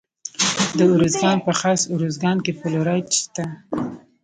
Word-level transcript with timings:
د 0.77 0.79
ارزګان 0.95 1.37
په 1.47 1.51
خاص 1.59 1.81
ارزګان 1.95 2.37
کې 2.45 2.51
فلورایټ 2.59 3.07
شته. 3.21 3.45